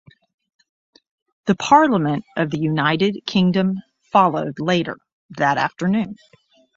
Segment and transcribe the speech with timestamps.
[1.45, 4.97] The Parliament of the United Kingdom followed later
[5.37, 6.15] that afternoon.